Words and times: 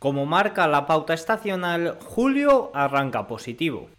Como 0.00 0.26
marca 0.26 0.68
la 0.68 0.86
pauta 0.86 1.12
estacional, 1.12 1.98
julio 2.00 2.70
arranca 2.72 3.26
positivo. 3.26 3.90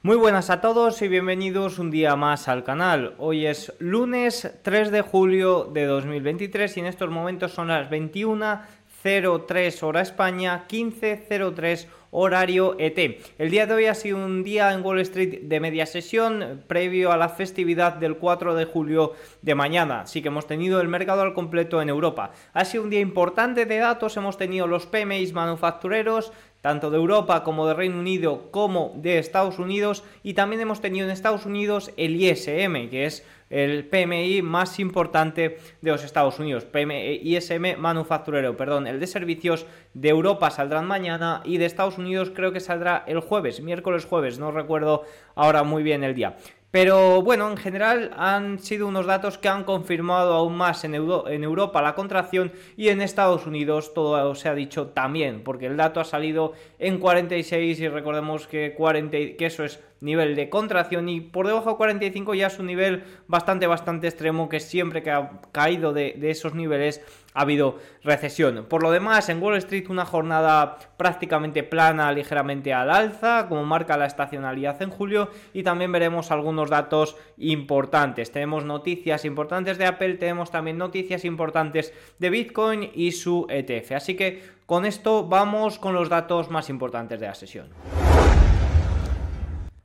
Muy 0.00 0.16
buenas 0.16 0.48
a 0.48 0.62
todos 0.62 1.02
y 1.02 1.08
bienvenidos 1.08 1.78
un 1.78 1.90
día 1.90 2.16
más 2.16 2.48
al 2.48 2.64
canal. 2.64 3.14
Hoy 3.18 3.44
es 3.44 3.74
lunes 3.78 4.54
3 4.62 4.90
de 4.90 5.02
julio 5.02 5.64
de 5.64 5.84
2023 5.84 6.78
y 6.78 6.80
en 6.80 6.86
estos 6.86 7.10
momentos 7.10 7.52
son 7.52 7.68
las 7.68 7.90
21.03 7.90 9.82
hora 9.82 10.00
España, 10.00 10.64
15.03 10.66 11.86
horario 12.10 12.76
ET. 12.78 12.98
El 13.38 13.50
día 13.50 13.66
de 13.66 13.74
hoy 13.74 13.86
ha 13.86 13.94
sido 13.94 14.16
un 14.18 14.42
día 14.42 14.72
en 14.72 14.84
Wall 14.84 15.00
Street 15.00 15.42
de 15.42 15.60
media 15.60 15.86
sesión 15.86 16.64
previo 16.66 17.12
a 17.12 17.16
la 17.16 17.28
festividad 17.28 17.94
del 17.94 18.16
4 18.16 18.54
de 18.54 18.64
julio 18.64 19.12
de 19.42 19.54
mañana. 19.54 20.02
Así 20.02 20.22
que 20.22 20.28
hemos 20.28 20.46
tenido 20.46 20.80
el 20.80 20.88
mercado 20.88 21.22
al 21.22 21.34
completo 21.34 21.82
en 21.82 21.88
Europa. 21.88 22.32
Ha 22.52 22.64
sido 22.64 22.84
un 22.84 22.90
día 22.90 23.00
importante 23.00 23.66
de 23.66 23.78
datos, 23.78 24.16
hemos 24.16 24.36
tenido 24.36 24.66
los 24.66 24.86
PMIs 24.86 25.32
manufactureros, 25.32 26.32
tanto 26.60 26.90
de 26.90 26.96
Europa 26.96 27.44
como 27.44 27.66
de 27.66 27.74
Reino 27.74 27.98
Unido 27.98 28.50
como 28.50 28.92
de 28.96 29.18
Estados 29.18 29.58
Unidos 29.58 30.04
y 30.22 30.34
también 30.34 30.60
hemos 30.60 30.80
tenido 30.80 31.06
en 31.06 31.12
Estados 31.12 31.46
Unidos 31.46 31.92
el 31.96 32.16
ISM, 32.16 32.90
que 32.90 33.04
es 33.06 33.24
el 33.50 33.86
PMI 33.86 34.42
más 34.42 34.78
importante 34.78 35.58
de 35.80 35.90
los 35.90 36.04
Estados 36.04 36.38
Unidos, 36.38 36.64
PMI, 36.64 37.20
ISM 37.22 37.78
manufacturero, 37.78 38.56
perdón, 38.56 38.86
el 38.86 39.00
de 39.00 39.06
servicios 39.06 39.66
de 39.94 40.10
Europa 40.10 40.50
saldrán 40.50 40.86
mañana 40.86 41.42
y 41.44 41.56
de 41.58 41.64
Estados 41.64 41.98
Unidos 41.98 42.30
creo 42.34 42.52
que 42.52 42.60
saldrá 42.60 43.04
el 43.06 43.20
jueves, 43.20 43.62
miércoles 43.62 44.04
jueves, 44.04 44.38
no 44.38 44.50
recuerdo 44.50 45.04
ahora 45.34 45.62
muy 45.62 45.82
bien 45.82 46.04
el 46.04 46.14
día. 46.14 46.36
Pero 46.70 47.22
bueno, 47.22 47.50
en 47.50 47.56
general 47.56 48.10
han 48.16 48.58
sido 48.58 48.86
unos 48.86 49.06
datos 49.06 49.38
que 49.38 49.48
han 49.48 49.64
confirmado 49.64 50.34
aún 50.34 50.54
más 50.54 50.84
en, 50.84 50.94
Europa 50.94 51.80
la 51.80 51.94
contracción 51.94 52.52
y 52.76 52.88
en 52.88 53.00
Estados 53.00 53.46
Unidos 53.46 53.94
todo 53.94 54.34
se 54.34 54.50
ha 54.50 54.54
dicho 54.54 54.88
también, 54.88 55.42
porque 55.42 55.64
el 55.64 55.78
dato 55.78 55.98
ha 55.98 56.04
salido 56.04 56.52
en 56.78 56.98
46 56.98 57.80
y 57.80 57.88
recordemos 57.88 58.46
que, 58.46 58.74
40, 58.76 59.16
que 59.38 59.46
eso 59.46 59.64
es 59.64 59.80
nivel 60.00 60.36
de 60.36 60.50
contracción 60.50 61.08
y 61.08 61.20
por 61.20 61.46
debajo 61.46 61.70
de 61.70 61.76
45 61.76 62.34
ya 62.34 62.48
es 62.48 62.58
un 62.58 62.66
nivel 62.66 63.02
bastante 63.26 63.66
bastante 63.66 64.06
extremo 64.06 64.48
que 64.48 64.60
siempre 64.60 65.02
que 65.02 65.10
ha 65.10 65.40
caído 65.50 65.92
de 65.92 66.30
esos 66.30 66.54
niveles 66.54 67.00
ha 67.38 67.42
habido 67.42 67.78
recesión. 68.02 68.66
Por 68.68 68.82
lo 68.82 68.90
demás, 68.90 69.28
en 69.28 69.40
Wall 69.40 69.56
Street 69.58 69.86
una 69.88 70.04
jornada 70.04 70.78
prácticamente 70.96 71.62
plana, 71.62 72.10
ligeramente 72.10 72.74
al 72.74 72.90
alza, 72.90 73.46
como 73.48 73.64
marca 73.64 73.96
la 73.96 74.06
estacionalidad 74.06 74.82
en 74.82 74.90
julio, 74.90 75.30
y 75.52 75.62
también 75.62 75.92
veremos 75.92 76.32
algunos 76.32 76.68
datos 76.68 77.16
importantes. 77.36 78.32
Tenemos 78.32 78.64
noticias 78.64 79.24
importantes 79.24 79.78
de 79.78 79.86
Apple, 79.86 80.14
tenemos 80.14 80.50
también 80.50 80.78
noticias 80.78 81.24
importantes 81.24 81.94
de 82.18 82.30
Bitcoin 82.30 82.90
y 82.92 83.12
su 83.12 83.46
ETF. 83.48 83.92
Así 83.92 84.16
que 84.16 84.42
con 84.66 84.84
esto 84.84 85.28
vamos 85.28 85.78
con 85.78 85.94
los 85.94 86.08
datos 86.08 86.50
más 86.50 86.68
importantes 86.68 87.20
de 87.20 87.26
la 87.26 87.34
sesión. 87.34 87.68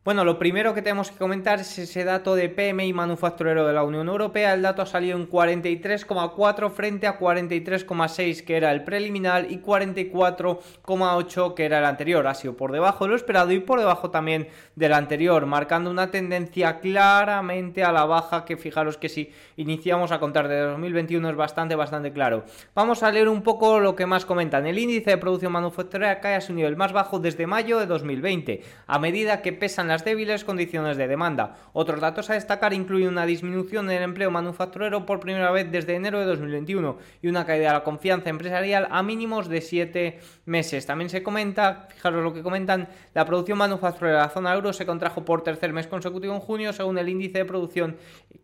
Bueno, 0.06 0.26
lo 0.26 0.38
primero 0.38 0.74
que 0.74 0.82
tenemos 0.82 1.12
que 1.12 1.18
comentar 1.18 1.62
es 1.62 1.80
ese 1.80 2.04
dato 2.04 2.36
de 2.36 2.50
PMI 2.50 2.92
manufacturero 2.92 3.66
de 3.66 3.72
la 3.72 3.86
Unión 3.86 4.10
Europea. 4.10 4.54
El 4.54 4.62
dato 4.62 4.82
ha 4.82 4.86
salido 4.86 5.18
en 5.18 5.30
43,4 5.30 6.72
frente 6.72 7.08
a 7.08 7.18
43,6 7.18 8.44
que 8.44 8.58
era 8.58 8.74
el 8.74 8.84
preliminar 8.84 9.50
y 9.50 9.62
44,8 9.62 11.54
que 11.54 11.64
era 11.64 11.80
el 11.80 11.86
anterior. 11.86 12.28
Ha 12.28 12.34
sido 12.34 12.58
por 12.58 12.74
debajo 12.74 13.06
de 13.06 13.12
lo 13.12 13.16
esperado 13.16 13.54
y 13.54 13.62
por 13.62 13.80
debajo 13.80 14.10
también 14.10 14.50
del 14.76 14.92
anterior, 14.92 15.46
marcando 15.46 15.90
una 15.90 16.12
tendencia 16.12 16.82
claramente 16.82 17.86
a 17.86 17.94
la 17.94 18.04
baja 18.04 18.44
que 18.44 18.58
fijaros 18.58 18.98
que 18.98 19.08
si 19.08 19.32
iniciamos 19.56 20.12
a 20.12 20.20
contar 20.20 20.50
de 20.50 20.60
2021 20.60 21.30
es 21.30 21.36
bastante, 21.38 21.76
bastante 21.76 22.12
claro. 22.12 22.44
Vamos 22.76 23.04
a 23.04 23.12
leer 23.12 23.30
un 23.30 23.42
poco 23.42 23.80
lo 23.80 23.96
que 23.96 24.06
más 24.06 24.26
comentan. 24.26 24.68
El 24.68 24.80
índice 24.80 25.12
de 25.12 25.18
producción 25.18 25.54
manufacturera 25.54 26.20
cae 26.20 26.36
a 26.36 26.42
su 26.42 26.54
nivel 26.54 26.76
más 26.76 26.92
bajo 26.92 27.20
desde 27.20 27.48
mayo 27.48 27.80
de 27.80 27.86
2020, 27.86 28.64
a 28.86 29.00
medida 29.00 29.42
que 29.42 29.54
pesan 29.54 29.93
las 29.93 29.93
débiles 30.02 30.44
condiciones 30.44 30.98
de 30.98 31.08
demanda. 31.08 31.56
Otros 31.74 32.02
datos 32.02 32.30
a 32.30 32.34
destacar 32.34 32.74
incluyen 32.74 33.10
una 33.10 33.26
disminución 33.26 33.90
en 33.92 33.98
el 33.98 34.04
empleo 34.04 34.32
manufacturero 34.32 35.06
por 35.06 35.20
primera 35.20 35.52
vez 35.52 35.72
desde 35.72 35.96
enero 35.96 36.20
de 36.20 36.26
2021 36.26 36.98
y 37.22 37.28
una 37.28 37.46
caída 37.46 37.68
de 37.68 37.74
la 37.74 37.84
confianza 37.84 38.30
empresarial 38.30 38.88
a 38.90 39.04
mínimos 39.04 39.48
de 39.48 39.62
7 39.62 40.20
meses. 40.46 40.86
También 40.86 41.10
se 41.10 41.22
comenta, 41.22 41.88
fijaros 41.94 42.24
lo 42.24 42.34
que 42.34 42.42
comentan, 42.42 42.88
la 43.14 43.26
producción 43.26 43.60
manufacturera 43.60 44.18
de 44.18 44.24
la 44.24 44.30
zona 44.30 44.54
euro 44.54 44.74
se 44.74 44.86
contrajo 44.86 45.24
por 45.24 45.44
tercer 45.44 45.72
mes 45.72 45.88
consecutivo 45.88 46.34
en 46.34 46.40
junio 46.40 46.74
según 46.74 46.98
el 46.98 47.10
índice 47.10 47.38
de 47.38 47.46
producción 47.46 47.98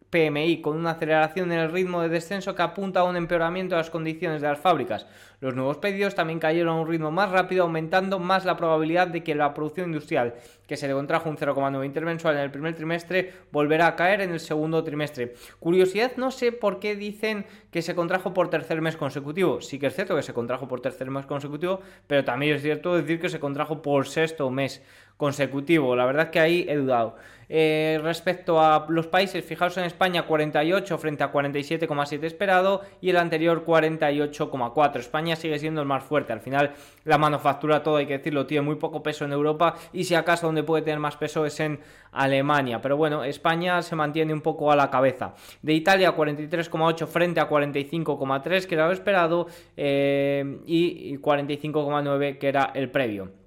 PMI, 0.10 0.62
con 0.62 0.76
una 0.76 0.92
aceleración 0.92 1.52
en 1.52 1.60
el 1.60 1.72
ritmo 1.72 2.02
de 2.02 2.10
descenso 2.10 2.56
que 2.56 2.62
apunta 2.62 3.02
a 3.02 3.04
un 3.04 3.16
empeoramiento 3.16 3.76
de 3.76 3.82
las 3.82 3.90
condiciones 3.90 4.42
de 4.42 4.48
las 4.48 4.60
fábricas. 4.60 5.06
Los 5.40 5.56
nuevos 5.56 5.78
pedidos 5.78 6.16
también 6.16 6.40
cayeron 6.40 6.76
a 6.76 6.82
un 6.82 6.88
ritmo 6.88 7.12
más 7.12 7.32
rápido, 7.32 7.64
aumentando 7.64 8.20
más 8.20 8.44
la 8.44 8.58
probabilidad 8.58 9.08
de 9.08 9.24
que 9.24 9.36
la 9.36 9.54
producción 9.54 9.88
industrial, 9.88 10.36
que 10.68 10.76
se 10.76 10.88
le 10.88 10.94
contrajo 10.94 11.30
un 11.30 11.38
0,9 11.38 11.86
intermensual 11.86 12.36
en 12.36 12.42
el 12.42 12.52
primer 12.52 12.76
trimestre, 12.76 13.34
volverá 13.52 13.88
a 13.88 13.96
caer 13.96 14.22
en 14.22 14.32
el 14.32 14.40
segundo 14.40 14.84
trimestre. 14.84 15.36
Curiosidad, 15.60 16.14
no 16.18 16.32
sé 16.32 16.52
por 16.52 16.80
qué 16.80 16.96
dicen 16.96 17.46
que 17.72 17.82
se 17.82 17.96
contrajo 17.96 18.34
por 18.34 18.50
tercer 18.50 18.82
mes 18.82 18.98
consecutivo. 18.98 19.62
Sí 19.62 19.80
que 19.80 19.88
es 19.88 19.96
cierto 19.96 20.16
que 20.16 20.24
se 20.24 20.34
contrajo 20.34 20.68
por 20.68 20.82
tercer 20.82 21.10
mes 21.10 21.26
consecutivo, 21.26 21.80
pero 22.08 22.26
también 22.26 22.56
es 22.56 22.62
cierto 22.62 22.96
decir 22.96 23.22
que 23.22 23.30
se 23.30 23.40
contrajo 23.40 23.82
por 23.82 24.08
sexto 24.08 24.50
mes 24.50 24.84
consecutivo. 25.20 25.98
La 25.98 26.06
verdad 26.06 26.28
es 26.28 26.32
que 26.32 26.40
ahí 26.40 26.66
he 26.70 26.78
dudado. 26.78 27.18
Eh, 27.50 28.00
respecto 28.02 28.62
a 28.62 28.86
los 28.88 29.08
países, 29.08 29.44
fijaos 29.44 29.76
en 29.78 29.84
España 29.84 30.26
48 30.26 30.98
frente 30.98 31.26
a 31.26 31.34
47,7 31.34 32.24
esperado 32.24 32.84
y 33.02 33.10
el 33.10 33.18
anterior 33.18 33.66
48,4. 33.66 34.96
España 34.96 35.36
sigue 35.36 35.60
siendo 35.60 35.82
el 35.82 35.88
más 35.88 36.06
fuerte. 36.06 36.32
Al 36.32 36.40
final 36.40 36.72
la 37.04 37.18
manufactura, 37.18 37.84
todo 37.84 37.98
hay 37.98 38.06
que 38.06 38.20
decirlo, 38.20 38.46
tiene 38.46 38.62
muy 38.62 38.76
poco 38.76 39.04
peso 39.04 39.26
en 39.26 39.34
Europa 39.34 39.76
y 39.92 40.06
si 40.06 40.16
acaso 40.16 40.46
donde 40.46 40.64
puede 40.64 40.84
tener 40.84 41.00
más 41.00 41.18
peso 41.18 41.46
es 41.46 41.60
en 41.60 41.82
Alemania. 42.14 42.82
Pero 42.82 42.96
bueno, 42.96 43.26
España 43.26 43.82
se 43.82 43.98
mantiene 43.98 44.32
un 44.34 44.42
poco 44.42 44.72
a 44.72 44.78
la 44.78 44.90
cabeza. 44.90 45.34
De 45.62 45.74
Italia 45.74 46.16
43,8 46.16 47.08
frente 47.08 47.42
a 47.42 47.50
45,3 47.50 48.66
que 48.68 48.76
era 48.76 48.88
lo 48.88 48.94
esperado 48.94 49.48
eh, 49.76 50.62
y 50.66 51.18
45,9 51.18 52.38
que 52.38 52.48
era 52.48 52.72
el 52.74 52.90
previo. 52.90 53.39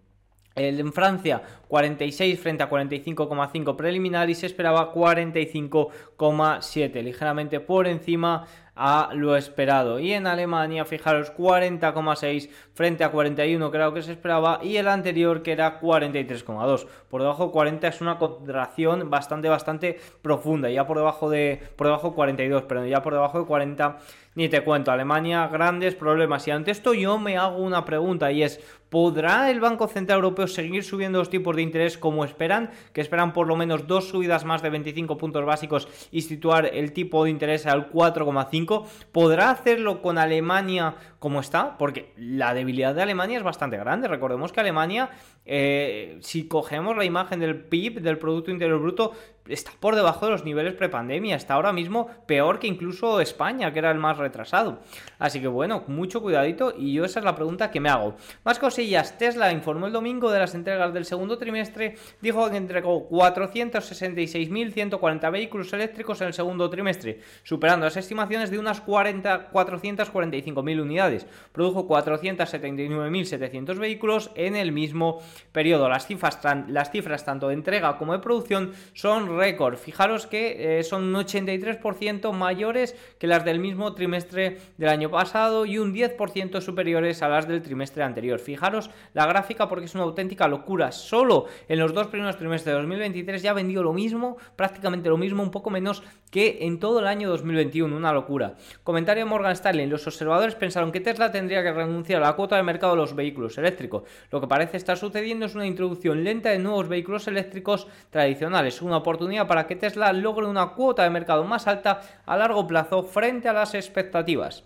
En 0.54 0.92
Francia 0.92 1.42
46 1.68 2.38
frente 2.38 2.62
a 2.62 2.70
45,5 2.70 3.76
preliminar 3.76 4.28
y 4.28 4.34
se 4.34 4.44
esperaba 4.46 4.92
45,7, 4.92 7.02
ligeramente 7.02 7.60
por 7.60 7.86
encima 7.86 8.46
a 8.74 9.10
lo 9.14 9.36
esperado. 9.36 9.98
Y 9.98 10.12
en 10.12 10.26
Alemania, 10.26 10.84
fijaros, 10.84 11.32
40,6 11.34 12.48
frente 12.74 13.04
a 13.04 13.10
41 13.10 13.70
creo 13.70 13.92
que 13.92 14.02
se 14.02 14.12
esperaba 14.12 14.60
y 14.62 14.76
el 14.76 14.88
anterior 14.88 15.42
que 15.42 15.52
era 15.52 15.80
43,2. 15.80 16.86
Por 17.08 17.22
debajo 17.22 17.46
de 17.46 17.52
40 17.52 17.88
es 17.88 18.00
una 18.00 18.18
contracción 18.18 19.10
bastante, 19.10 19.48
bastante 19.48 20.00
profunda. 20.22 20.70
Ya 20.70 20.86
por 20.86 20.96
debajo 20.96 21.28
de, 21.28 21.60
por 21.76 21.86
debajo 21.86 22.10
de 22.10 22.14
42, 22.14 22.64
pero 22.64 22.86
ya 22.86 23.02
por 23.02 23.12
debajo 23.12 23.40
de 23.40 23.46
40 23.46 23.98
ni 24.34 24.48
te 24.48 24.62
cuento. 24.62 24.90
Alemania, 24.90 25.46
grandes 25.48 25.94
problemas. 25.94 26.46
Y 26.48 26.50
ante 26.50 26.70
esto 26.70 26.94
yo 26.94 27.18
me 27.18 27.36
hago 27.36 27.58
una 27.58 27.84
pregunta 27.84 28.32
y 28.32 28.42
es, 28.42 28.60
¿podrá 28.88 29.50
el 29.50 29.60
Banco 29.60 29.88
Central 29.88 30.16
Europeo 30.18 30.46
seguir 30.46 30.84
subiendo 30.84 31.18
los 31.18 31.30
tipos 31.30 31.56
de 31.56 31.62
interés 31.62 31.98
como 31.98 32.24
esperan? 32.24 32.70
Que 32.92 33.00
esperan 33.00 33.32
por 33.32 33.46
lo 33.46 33.56
menos 33.56 33.86
dos 33.86 34.08
subidas 34.08 34.44
más 34.44 34.62
de 34.62 34.70
25 34.70 35.18
puntos 35.18 35.44
básicos 35.44 35.88
y 36.10 36.22
situar 36.22 36.66
el 36.72 36.92
tipo 36.92 37.24
de 37.24 37.30
interés 37.30 37.66
al 37.66 37.90
4,5 37.90 38.86
¿Podrá 39.12 39.50
hacerlo 39.50 40.02
con 40.02 40.18
Alemania 40.18 40.96
como 41.22 41.38
está? 41.38 41.78
Porque 41.78 42.12
la 42.16 42.52
debilidad 42.52 42.96
de 42.96 43.02
Alemania 43.02 43.38
es 43.38 43.44
bastante 43.44 43.76
grande. 43.76 44.08
Recordemos 44.08 44.50
que 44.50 44.58
Alemania, 44.58 45.08
eh, 45.46 46.18
si 46.20 46.48
cogemos 46.48 46.96
la 46.96 47.04
imagen 47.04 47.38
del 47.38 47.54
PIB, 47.54 48.00
del 48.00 48.18
Producto 48.18 48.50
Interior 48.50 48.80
Bruto, 48.80 49.12
está 49.48 49.70
por 49.78 49.94
debajo 49.94 50.26
de 50.26 50.32
los 50.32 50.44
niveles 50.44 50.74
prepandemia. 50.74 51.36
Está 51.36 51.54
ahora 51.54 51.72
mismo 51.72 52.08
peor 52.26 52.58
que 52.58 52.66
incluso 52.66 53.20
España, 53.20 53.72
que 53.72 53.78
era 53.78 53.92
el 53.92 53.98
más 53.98 54.18
retrasado. 54.18 54.80
Así 55.20 55.40
que 55.40 55.46
bueno, 55.46 55.84
mucho 55.86 56.22
cuidadito. 56.22 56.74
Y 56.76 56.94
yo 56.94 57.04
esa 57.04 57.20
es 57.20 57.24
la 57.24 57.36
pregunta 57.36 57.70
que 57.70 57.78
me 57.78 57.88
hago. 57.88 58.16
Más 58.42 58.58
cosillas. 58.58 59.16
Tesla 59.16 59.52
informó 59.52 59.86
el 59.86 59.92
domingo 59.92 60.28
de 60.28 60.40
las 60.40 60.56
entregas 60.56 60.92
del 60.92 61.04
segundo 61.04 61.38
trimestre. 61.38 61.94
Dijo 62.20 62.50
que 62.50 62.56
entregó 62.56 63.08
466.140 63.08 65.30
vehículos 65.30 65.72
eléctricos 65.72 66.20
en 66.20 66.26
el 66.26 66.34
segundo 66.34 66.68
trimestre, 66.68 67.20
superando 67.44 67.86
las 67.86 67.96
estimaciones 67.96 68.50
de 68.50 68.58
unas 68.58 68.80
40, 68.80 69.52
445.000 69.52 70.82
unidades. 70.82 71.11
Produjo 71.52 71.86
479.700 71.88 73.78
vehículos 73.78 74.30
en 74.34 74.56
el 74.56 74.72
mismo 74.72 75.20
periodo. 75.52 75.88
Las 75.88 76.06
cifras, 76.06 77.24
tanto 77.24 77.48
de 77.48 77.54
entrega 77.54 77.98
como 77.98 78.12
de 78.12 78.18
producción 78.18 78.72
son 78.94 79.38
récord. 79.38 79.76
Fijaros 79.76 80.26
que 80.26 80.78
eh, 80.78 80.82
son 80.82 81.04
un 81.04 81.14
83% 81.14 82.32
mayores 82.32 82.96
que 83.18 83.26
las 83.26 83.44
del 83.44 83.58
mismo 83.58 83.94
trimestre 83.94 84.58
del 84.76 84.88
año 84.88 85.10
pasado 85.10 85.66
y 85.66 85.78
un 85.78 85.94
10% 85.94 86.60
superiores 86.60 87.22
a 87.22 87.28
las 87.28 87.46
del 87.48 87.62
trimestre 87.62 88.02
anterior. 88.02 88.38
Fijaros 88.38 88.90
la 89.14 89.26
gráfica 89.26 89.68
porque 89.68 89.86
es 89.86 89.94
una 89.94 90.04
auténtica 90.04 90.48
locura. 90.48 90.92
Solo 90.92 91.46
en 91.68 91.78
los 91.78 91.92
dos 91.92 92.08
primeros 92.08 92.36
trimestres 92.36 92.74
de 92.74 92.80
2023 92.80 93.42
ya 93.42 93.50
ha 93.50 93.54
vendido 93.54 93.82
lo 93.82 93.92
mismo, 93.92 94.36
prácticamente 94.56 95.08
lo 95.08 95.16
mismo, 95.16 95.42
un 95.42 95.50
poco 95.50 95.70
menos 95.70 96.02
que 96.30 96.58
en 96.62 96.78
todo 96.78 97.00
el 97.00 97.06
año 97.06 97.28
2021. 97.28 97.94
Una 97.94 98.12
locura. 98.12 98.54
Comentario 98.82 99.24
de 99.24 99.30
Morgan 99.30 99.52
Stanley. 99.52 99.86
Los 99.86 100.06
observadores 100.06 100.54
pensaron 100.54 100.90
que 100.90 101.00
Tesla 101.02 101.30
tendría 101.30 101.62
que 101.62 101.72
renunciar 101.72 102.22
a 102.22 102.26
la 102.26 102.32
cuota 102.32 102.56
de 102.56 102.62
mercado 102.62 102.94
de 102.94 103.00
los 103.02 103.14
vehículos 103.14 103.58
eléctricos. 103.58 104.04
Lo 104.30 104.40
que 104.40 104.46
parece 104.46 104.78
estar 104.78 104.96
sucediendo 104.96 105.46
es 105.46 105.54
una 105.54 105.66
introducción 105.66 106.24
lenta 106.24 106.48
de 106.48 106.58
nuevos 106.58 106.88
vehículos 106.88 107.28
eléctricos 107.28 107.86
tradicionales. 108.10 108.80
Una 108.80 108.96
oportunidad 108.96 109.46
para 109.46 109.66
que 109.66 109.76
Tesla 109.76 110.12
logre 110.12 110.46
una 110.46 110.70
cuota 110.70 111.02
de 111.04 111.10
mercado 111.10 111.44
más 111.44 111.66
alta 111.66 112.00
a 112.24 112.36
largo 112.36 112.66
plazo 112.66 113.02
frente 113.02 113.48
a 113.48 113.52
las 113.52 113.74
expectativas. 113.74 114.64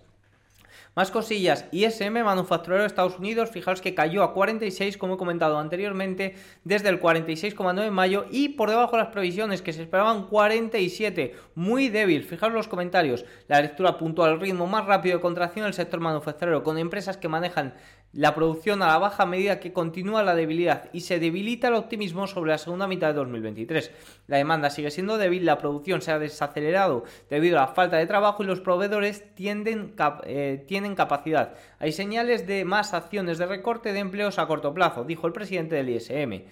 Más 0.97 1.11
cosillas, 1.11 1.67
ISM, 1.73 2.25
manufacturero 2.25 2.81
de 2.81 2.87
Estados 2.87 3.19
Unidos, 3.19 3.51
fijaos 3.51 3.83
que 3.83 3.95
cayó 3.95 4.23
a 4.23 4.33
46, 4.33 4.97
como 4.97 5.17
he 5.17 5.19
comentado 5.19 5.59
anteriormente, 5.59 6.37
desde 6.65 6.89
el 6.89 7.03
46,9 7.03 7.87
en 7.87 7.93
mayo 7.93 8.25
y 8.31 8.49
por 8.49 8.71
debajo 8.71 8.97
de 8.97 9.03
las 9.03 9.13
previsiones 9.13 9.61
que 9.61 9.75
se 9.75 9.83
esperaban 9.83 10.27
47, 10.27 11.35
muy 11.55 11.91
débil. 11.91 12.25
Fijaos 12.25 12.55
los 12.55 12.67
comentarios, 12.67 13.27
la 13.47 13.61
lectura 13.61 13.99
puntual, 13.99 14.33
el 14.33 14.41
ritmo 14.41 14.67
más 14.67 14.87
rápido 14.87 15.19
de 15.19 15.21
contracción 15.21 15.65
del 15.65 15.75
sector 15.75 16.01
manufacturero, 16.01 16.63
con 16.63 16.79
empresas 16.79 17.19
que 17.19 17.29
manejan 17.29 17.75
la 18.17 18.35
producción 18.35 18.83
a 18.83 18.87
la 18.87 18.99
baja 18.99 19.27
medida 19.27 19.61
que 19.61 19.75
continúa 19.75 20.23
la 20.23 20.35
debilidad 20.35 20.89
y 20.95 21.03
se 21.03 21.19
debilita 21.19 21.69
el 21.69 21.75
optimismo 21.75 22.27
sobre 22.27 22.51
la 22.51 22.59
segunda 22.59 22.87
mitad 22.87 23.09
de 23.09 23.15
2023. 23.15 23.91
La 24.27 24.39
demanda 24.39 24.71
sigue 24.71 24.91
siendo 24.91 25.19
débil, 25.19 25.45
la 25.45 25.59
producción 25.59 26.01
se 26.01 26.13
ha 26.13 26.19
desacelerado 26.19 27.05
debido 27.29 27.59
a 27.59 27.63
la 27.63 27.69
falta 27.69 27.99
de 27.99 28.07
trabajo 28.07 28.43
y 28.43 28.47
los 28.47 28.61
proveedores 28.61 29.35
tienden, 29.35 29.95
eh, 30.25 30.65
tienen 30.67 30.86
capacidad. 30.95 31.55
Hay 31.79 31.93
señales 31.93 32.47
de 32.47 32.65
más 32.65 32.95
acciones 32.95 33.39
de 33.39 33.47
recorte 33.47 33.93
de 33.93 33.99
empleos 33.99 34.39
a 34.39 34.47
corto 34.47 34.73
plazo, 34.73 35.05
dijo 35.05 35.27
el 35.27 35.33
presidente 35.33 35.75
del 35.75 35.91
ISM. 35.91 36.45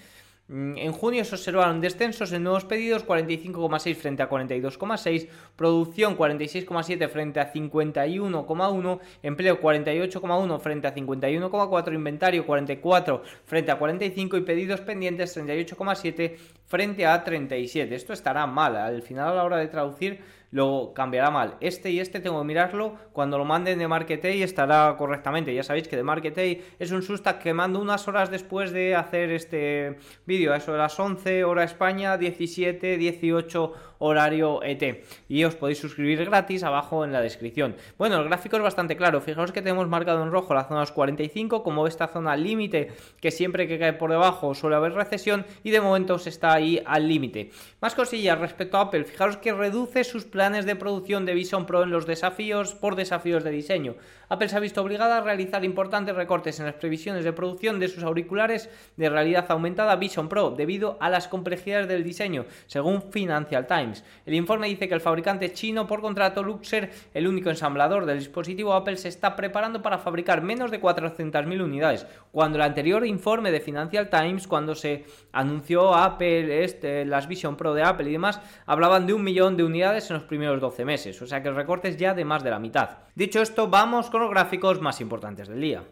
Mm, 0.46 0.76
en 0.76 0.92
junio 0.92 1.24
se 1.24 1.36
observaron 1.36 1.80
descensos 1.80 2.30
en 2.32 2.42
nuevos 2.42 2.66
pedidos 2.66 3.06
45,6 3.06 3.94
frente 3.94 4.22
a 4.22 4.28
42,6, 4.28 5.28
producción 5.56 6.18
46,7 6.18 7.08
frente 7.08 7.40
a 7.40 7.50
51,1, 7.50 9.00
empleo 9.22 9.58
48,1 9.58 10.60
frente 10.60 10.86
a 10.86 10.94
51,4, 10.94 11.94
inventario 11.94 12.44
44 12.44 13.22
frente 13.46 13.70
a 13.70 13.78
45 13.78 14.36
y 14.36 14.40
pedidos 14.42 14.82
pendientes 14.82 15.34
38,7 15.34 16.36
frente 16.66 17.06
a 17.06 17.24
37. 17.24 17.94
Esto 17.94 18.12
estará 18.12 18.46
mal, 18.46 18.76
al 18.76 19.00
final 19.00 19.30
a 19.30 19.34
la 19.34 19.44
hora 19.44 19.56
de 19.56 19.68
traducir 19.68 20.20
lo 20.54 20.92
cambiará 20.94 21.32
mal. 21.32 21.56
Este 21.60 21.90
y 21.90 21.98
este 21.98 22.20
tengo 22.20 22.38
que 22.40 22.46
mirarlo. 22.46 22.94
Cuando 23.12 23.38
lo 23.38 23.44
manden 23.44 23.76
de 23.80 23.88
Marketay 23.88 24.40
estará 24.40 24.94
correctamente. 24.96 25.52
Ya 25.52 25.64
sabéis 25.64 25.88
que 25.88 25.96
de 25.96 26.04
Marketay 26.04 26.62
es 26.78 26.92
un 26.92 27.02
susta 27.02 27.40
que 27.40 27.52
mando 27.52 27.80
unas 27.80 28.06
horas 28.06 28.30
después 28.30 28.70
de 28.70 28.94
hacer 28.94 29.32
este 29.32 29.98
vídeo. 30.26 30.52
A 30.52 30.58
eso 30.58 30.70
de 30.70 30.78
las 30.78 30.96
11 30.96 31.42
hora 31.42 31.64
España, 31.64 32.16
17, 32.16 32.98
18 32.98 33.72
horario 34.04 34.62
ET. 34.62 35.04
Y 35.28 35.44
os 35.44 35.54
podéis 35.54 35.78
suscribir 35.78 36.24
gratis 36.24 36.62
abajo 36.62 37.04
en 37.04 37.12
la 37.12 37.20
descripción. 37.20 37.76
Bueno, 37.98 38.18
el 38.18 38.24
gráfico 38.24 38.56
es 38.56 38.62
bastante 38.62 38.96
claro. 38.96 39.20
Fijaos 39.20 39.52
que 39.52 39.62
tenemos 39.62 39.88
marcado 39.88 40.22
en 40.22 40.30
rojo 40.30 40.54
la 40.54 40.64
zona 40.64 40.80
de 40.80 40.82
los 40.82 40.92
45 40.92 41.62
como 41.62 41.86
esta 41.86 42.08
zona 42.08 42.36
límite 42.36 42.92
que 43.20 43.30
siempre 43.30 43.66
que 43.66 43.78
cae 43.78 43.94
por 43.94 44.10
debajo 44.10 44.54
suele 44.54 44.76
haber 44.76 44.92
recesión 44.92 45.46
y 45.62 45.70
de 45.70 45.80
momento 45.80 46.18
se 46.18 46.30
está 46.30 46.52
ahí 46.52 46.82
al 46.84 47.08
límite. 47.08 47.50
Más 47.80 47.94
cosillas 47.94 48.38
respecto 48.38 48.76
a 48.76 48.82
Apple. 48.82 49.04
Fijaros 49.04 49.36
que 49.38 49.52
reduce 49.52 50.04
sus 50.04 50.24
planes 50.24 50.66
de 50.66 50.76
producción 50.76 51.24
de 51.24 51.34
Vision 51.34 51.66
Pro 51.66 51.82
en 51.82 51.90
los 51.90 52.06
desafíos 52.06 52.74
por 52.74 52.96
desafíos 52.96 53.44
de 53.44 53.50
diseño. 53.50 53.94
Apple 54.34 54.48
se 54.48 54.56
ha 54.56 54.60
visto 54.60 54.82
obligada 54.82 55.18
a 55.18 55.20
realizar 55.20 55.64
importantes 55.64 56.16
recortes 56.16 56.58
en 56.58 56.66
las 56.66 56.74
previsiones 56.74 57.24
de 57.24 57.32
producción 57.32 57.78
de 57.78 57.86
sus 57.86 58.02
auriculares 58.02 58.68
de 58.96 59.08
realidad 59.08 59.46
aumentada 59.48 59.94
Vision 59.94 60.28
Pro 60.28 60.50
debido 60.50 60.98
a 61.00 61.08
las 61.08 61.28
complejidades 61.28 61.86
del 61.86 62.02
diseño, 62.02 62.44
según 62.66 63.12
Financial 63.12 63.64
Times. 63.68 64.02
El 64.26 64.34
informe 64.34 64.66
dice 64.66 64.88
que 64.88 64.94
el 64.94 65.00
fabricante 65.00 65.52
chino 65.52 65.86
por 65.86 66.00
contrato 66.00 66.42
Luxer, 66.42 66.90
el 67.14 67.28
único 67.28 67.48
ensamblador 67.48 68.06
del 68.06 68.18
dispositivo 68.18 68.74
Apple, 68.74 68.96
se 68.96 69.08
está 69.08 69.36
preparando 69.36 69.82
para 69.82 69.98
fabricar 69.98 70.42
menos 70.42 70.72
de 70.72 70.80
400.000 70.80 71.62
unidades, 71.62 72.04
cuando 72.32 72.58
el 72.58 72.62
anterior 72.62 73.06
informe 73.06 73.52
de 73.52 73.60
Financial 73.60 74.10
Times, 74.10 74.48
cuando 74.48 74.74
se 74.74 75.04
anunció 75.30 75.94
Apple, 75.94 76.64
este, 76.64 77.04
las 77.04 77.28
Vision 77.28 77.56
Pro 77.56 77.72
de 77.72 77.84
Apple 77.84 78.08
y 78.08 78.12
demás, 78.12 78.40
hablaban 78.66 79.06
de 79.06 79.12
un 79.12 79.22
millón 79.22 79.56
de 79.56 79.62
unidades 79.62 80.10
en 80.10 80.14
los 80.16 80.24
primeros 80.24 80.60
12 80.60 80.84
meses, 80.84 81.22
o 81.22 81.26
sea 81.28 81.40
que 81.40 81.48
el 81.50 81.54
recorte 81.54 81.86
es 81.86 81.96
ya 81.96 82.14
de 82.14 82.24
más 82.24 82.42
de 82.42 82.50
la 82.50 82.58
mitad. 82.58 83.03
Dicho 83.14 83.40
esto, 83.40 83.68
vamos 83.68 84.10
con 84.10 84.22
los 84.22 84.30
gráficos 84.30 84.80
más 84.80 85.00
importantes 85.00 85.46
del 85.46 85.60
día. 85.60 85.84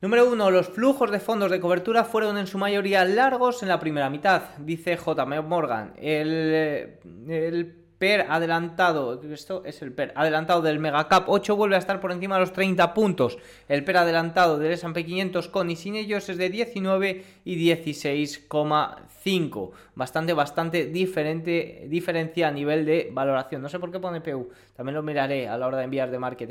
Número 0.00 0.28
1. 0.28 0.50
Los 0.50 0.68
flujos 0.68 1.12
de 1.12 1.20
fondos 1.20 1.52
de 1.52 1.60
cobertura 1.60 2.02
fueron 2.02 2.36
en 2.38 2.48
su 2.48 2.58
mayoría 2.58 3.04
largos 3.04 3.62
en 3.62 3.68
la 3.68 3.78
primera 3.78 4.10
mitad, 4.10 4.42
dice 4.58 4.96
JM 4.96 5.46
Morgan. 5.46 5.94
El, 5.96 6.98
el 7.28 7.83
PER 8.04 8.26
adelantado, 8.28 9.18
esto 9.32 9.62
es 9.64 9.80
el 9.80 9.90
PER 9.90 10.12
adelantado 10.14 10.60
del 10.60 10.78
Megacap 10.78 11.26
8 11.26 11.56
vuelve 11.56 11.76
a 11.76 11.78
estar 11.78 12.00
por 12.00 12.12
encima 12.12 12.34
de 12.34 12.40
los 12.40 12.52
30 12.52 12.92
puntos. 12.92 13.38
El 13.66 13.82
PER 13.82 13.96
adelantado 13.96 14.58
del 14.58 14.72
S&P 14.72 15.06
500 15.06 15.48
con 15.48 15.70
y 15.70 15.76
sin 15.76 15.94
ellos 15.96 16.28
es 16.28 16.36
de 16.36 16.50
19 16.50 17.24
y 17.46 17.72
16,5. 17.72 19.70
Bastante, 19.94 20.34
bastante 20.34 20.84
diferente, 20.84 21.86
diferencia 21.88 22.48
a 22.48 22.50
nivel 22.50 22.84
de 22.84 23.08
valoración. 23.10 23.62
No 23.62 23.70
sé 23.70 23.78
por 23.78 23.90
qué 23.90 23.98
pone 23.98 24.20
PU, 24.20 24.50
también 24.76 24.96
lo 24.96 25.02
miraré 25.02 25.48
a 25.48 25.56
la 25.56 25.66
hora 25.66 25.78
de 25.78 25.84
enviar 25.84 26.10
de 26.10 26.18
Market 26.18 26.50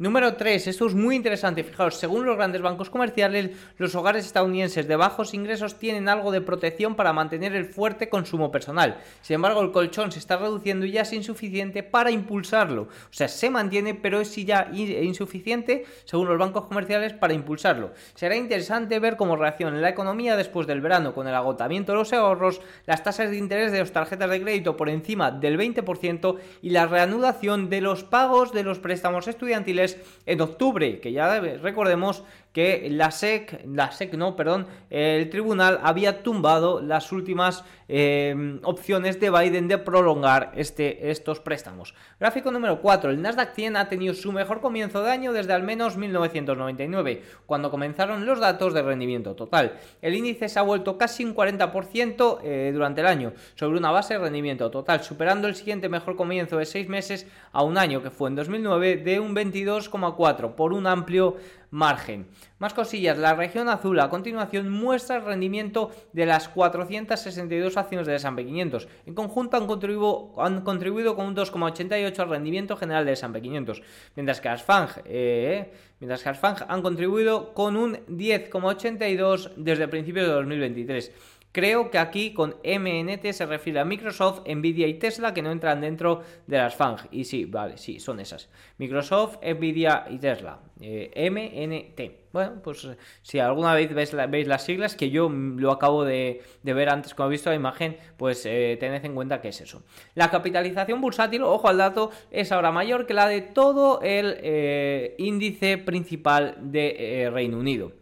Número 0.00 0.32
3, 0.32 0.66
esto 0.66 0.86
es 0.86 0.94
muy 0.94 1.14
interesante, 1.14 1.62
fijaos, 1.62 1.96
según 1.96 2.24
los 2.24 2.34
grandes 2.34 2.62
bancos 2.62 2.88
comerciales, 2.88 3.50
los 3.76 3.94
hogares 3.94 4.24
estadounidenses 4.24 4.88
de 4.88 4.96
bajos 4.96 5.34
ingresos 5.34 5.78
tienen 5.78 6.08
algo 6.08 6.32
de 6.32 6.40
protección 6.40 6.94
para 6.94 7.12
mantener 7.12 7.54
el 7.54 7.66
fuerte 7.66 8.08
consumo 8.08 8.50
personal. 8.50 8.96
Sin 9.20 9.34
embargo, 9.34 9.60
el 9.60 9.72
colchón 9.72 10.10
se 10.10 10.18
está 10.18 10.38
reduciendo 10.38 10.86
y 10.86 10.92
ya 10.92 11.02
es 11.02 11.12
insuficiente 11.12 11.82
para 11.82 12.10
impulsarlo. 12.10 12.84
O 12.84 12.88
sea, 13.10 13.28
se 13.28 13.50
mantiene, 13.50 13.94
pero 13.94 14.22
es 14.22 14.34
ya 14.36 14.70
insuficiente, 14.72 15.84
según 16.06 16.28
los 16.28 16.38
bancos 16.38 16.64
comerciales, 16.64 17.12
para 17.12 17.34
impulsarlo. 17.34 17.92
Será 18.14 18.36
interesante 18.36 18.98
ver 19.00 19.18
cómo 19.18 19.36
reacciona 19.36 19.76
la 19.78 19.90
economía 19.90 20.34
después 20.34 20.66
del 20.66 20.80
verano, 20.80 21.12
con 21.12 21.28
el 21.28 21.34
agotamiento 21.34 21.92
de 21.92 21.98
los 21.98 22.14
ahorros, 22.14 22.62
las 22.86 23.02
tasas 23.02 23.30
de 23.30 23.36
interés 23.36 23.70
de 23.70 23.80
las 23.80 23.92
tarjetas 23.92 24.30
de 24.30 24.40
crédito 24.40 24.78
por 24.78 24.88
encima 24.88 25.30
del 25.30 25.58
20% 25.58 26.38
y 26.62 26.70
la 26.70 26.86
reanudación 26.86 27.68
de 27.68 27.82
los 27.82 28.02
pagos 28.02 28.54
de 28.54 28.62
los 28.62 28.78
préstamos 28.78 29.28
estudiantiles 29.28 29.89
en 30.26 30.40
octubre, 30.40 31.00
que 31.00 31.12
ya 31.12 31.40
recordemos 31.40 32.22
que 32.52 32.88
la 32.90 33.10
SEC, 33.10 33.64
la 33.66 33.92
SEC 33.92 34.14
no, 34.14 34.36
perdón, 34.36 34.66
el 34.90 35.30
tribunal 35.30 35.80
había 35.82 36.22
tumbado 36.22 36.80
las 36.80 37.12
últimas 37.12 37.64
eh, 37.92 38.60
opciones 38.62 39.18
de 39.18 39.30
Biden 39.30 39.66
de 39.66 39.76
prolongar 39.76 40.52
este, 40.54 41.10
estos 41.10 41.40
préstamos. 41.40 41.92
Gráfico 42.20 42.52
número 42.52 42.80
4. 42.80 43.10
El 43.10 43.20
Nasdaq 43.20 43.52
100 43.52 43.76
ha 43.76 43.88
tenido 43.88 44.14
su 44.14 44.30
mejor 44.30 44.60
comienzo 44.60 45.02
de 45.02 45.10
año 45.10 45.32
desde 45.32 45.54
al 45.54 45.64
menos 45.64 45.96
1999, 45.96 47.22
cuando 47.46 47.72
comenzaron 47.72 48.26
los 48.26 48.38
datos 48.38 48.74
de 48.74 48.82
rendimiento 48.82 49.34
total. 49.34 49.72
El 50.02 50.14
índice 50.14 50.48
se 50.48 50.60
ha 50.60 50.62
vuelto 50.62 50.96
casi 50.96 51.24
un 51.24 51.34
40% 51.34 52.38
eh, 52.44 52.70
durante 52.72 53.00
el 53.00 53.08
año, 53.08 53.32
sobre 53.56 53.78
una 53.78 53.90
base 53.90 54.14
de 54.14 54.20
rendimiento 54.20 54.70
total, 54.70 55.02
superando 55.02 55.48
el 55.48 55.56
siguiente 55.56 55.88
mejor 55.88 56.14
comienzo 56.14 56.58
de 56.58 56.66
6 56.66 56.88
meses 56.88 57.26
a 57.50 57.64
un 57.64 57.76
año, 57.76 58.04
que 58.04 58.10
fue 58.10 58.28
en 58.28 58.36
2009, 58.36 58.98
de 58.98 59.18
un 59.18 59.34
22,4 59.34 60.54
por 60.54 60.72
un 60.72 60.86
amplio 60.86 61.38
margen. 61.70 62.26
Más 62.58 62.74
cosillas, 62.74 63.16
la 63.16 63.34
región 63.34 63.68
azul 63.68 63.98
a 64.00 64.10
continuación 64.10 64.70
muestra 64.70 65.16
el 65.16 65.24
rendimiento 65.24 65.90
de 66.12 66.26
las 66.26 66.48
462 66.48 67.76
acciones 67.80 68.06
de 68.06 68.14
S&P 68.14 68.44
500. 68.44 68.88
En 69.06 69.14
conjunto 69.14 69.56
han 69.56 69.66
contribuido, 69.66 70.32
han 70.38 70.62
contribuido 70.62 71.16
con 71.16 71.26
un 71.26 71.36
2,88 71.36 72.18
al 72.18 72.28
rendimiento 72.28 72.76
general 72.76 73.04
de 73.04 73.12
S&P 73.12 73.40
500, 73.40 73.82
mientras 74.16 74.40
que 74.40 74.48
las 74.48 74.62
FANG, 74.62 74.88
eh, 75.04 75.72
mientras 75.98 76.22
que 76.22 76.30
las 76.30 76.62
han 76.68 76.82
contribuido 76.82 77.52
con 77.54 77.76
un 77.76 77.94
10,82 78.06 79.52
desde 79.56 79.88
principios 79.88 80.26
de 80.26 80.32
2023. 80.32 81.12
Creo 81.52 81.90
que 81.90 81.98
aquí 81.98 82.32
con 82.32 82.54
MNT 82.62 83.32
se 83.32 83.44
refiere 83.44 83.80
a 83.80 83.84
Microsoft, 83.84 84.42
Nvidia 84.46 84.86
y 84.86 84.94
Tesla 84.94 85.34
que 85.34 85.42
no 85.42 85.50
entran 85.50 85.80
dentro 85.80 86.22
de 86.46 86.58
las 86.58 86.76
FANG. 86.76 87.08
Y 87.10 87.24
sí, 87.24 87.44
vale, 87.44 87.76
sí, 87.76 87.98
son 87.98 88.20
esas. 88.20 88.48
Microsoft, 88.78 89.38
Nvidia 89.42 90.06
y 90.08 90.18
Tesla. 90.18 90.60
Eh, 90.80 91.10
MNT. 91.28 92.30
Bueno, 92.32 92.62
pues 92.62 92.86
si 93.22 93.40
alguna 93.40 93.74
vez 93.74 93.92
veis, 93.92 94.46
las 94.46 94.62
siglas, 94.62 94.94
que 94.94 95.10
yo 95.10 95.28
lo 95.28 95.72
acabo 95.72 96.04
de, 96.04 96.40
ver 96.62 96.88
antes, 96.88 97.14
como 97.14 97.28
he 97.28 97.32
visto 97.32 97.50
la 97.50 97.56
imagen, 97.56 97.96
pues 98.16 98.46
eh, 98.46 98.76
tened 98.78 99.04
en 99.04 99.16
cuenta 99.16 99.40
que 99.40 99.48
es 99.48 99.60
eso. 99.60 99.82
La 100.14 100.30
capitalización 100.30 101.00
bursátil, 101.00 101.42
ojo 101.42 101.66
al 101.66 101.78
dato, 101.78 102.12
es 102.30 102.52
ahora 102.52 102.70
mayor 102.70 103.06
que 103.06 103.14
la 103.14 103.26
de 103.26 103.40
todo 103.40 104.00
el 104.02 104.36
eh, 104.40 105.16
índice 105.18 105.78
principal 105.78 106.56
de 106.60 107.28
Reino 107.32 107.58
Unido. 107.58 107.99